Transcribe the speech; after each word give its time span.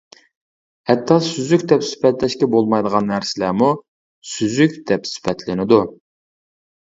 ھەتتا 0.91 1.15
سۈزۈك 1.25 1.65
دەپ 1.71 1.83
سۈپەتلەشكە 1.89 2.47
بولمايدىغان 2.55 3.07
نەرسىلەرمۇ 3.13 3.69
سۈزۈك 4.31 4.75
دەپ 4.93 5.05
سۈپەتلىنىدۇ. 5.11 5.81